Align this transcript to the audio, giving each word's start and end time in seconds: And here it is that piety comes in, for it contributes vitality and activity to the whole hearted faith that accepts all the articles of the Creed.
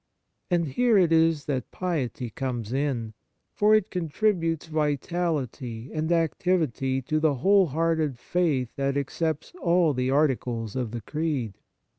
And 0.49 0.65
here 0.69 0.97
it 0.97 1.11
is 1.11 1.45
that 1.45 1.69
piety 1.69 2.31
comes 2.31 2.73
in, 2.73 3.13
for 3.53 3.75
it 3.75 3.91
contributes 3.91 4.65
vitality 4.65 5.91
and 5.93 6.11
activity 6.11 7.03
to 7.03 7.19
the 7.19 7.35
whole 7.35 7.67
hearted 7.67 8.17
faith 8.17 8.73
that 8.77 8.97
accepts 8.97 9.53
all 9.61 9.93
the 9.93 10.09
articles 10.09 10.75
of 10.75 10.89
the 10.89 11.01
Creed. 11.01 11.53